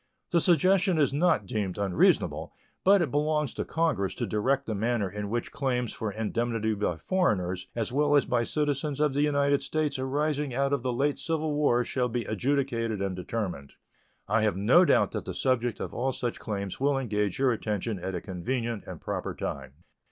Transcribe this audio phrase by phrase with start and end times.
[0.31, 2.51] The suggestion is not deemed unreasonable,
[2.83, 6.95] but it belongs to Congress to direct the manner in which claims for indemnity by
[6.95, 11.19] foreigners as well as by citizens of the United States arising out of the late
[11.19, 13.73] civil war shall be adjudicated and determined.
[14.27, 17.99] I have no doubt that the subject of all such claims will engage your attention
[17.99, 19.83] at a convenient and proper time.